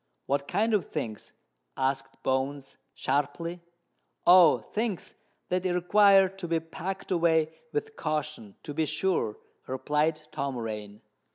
"What 0.25 0.47
kind 0.47 0.73
of 0.73 0.85
things?" 0.85 1.31
asked 1.77 2.23
Bones 2.23 2.75
sharply. 2.95 3.61
"Oh! 4.25 4.57
things 4.57 5.13
that 5.49 5.63
require 5.65 6.27
to 6.27 6.47
be 6.47 6.59
packed 6.59 7.11
away 7.11 7.53
with 7.71 7.95
caution, 7.95 8.55
to 8.63 8.73
be 8.73 8.87
sure," 8.87 9.37
replied 9.67 10.19
Tom 10.31 10.57
Rain. 10.57 11.01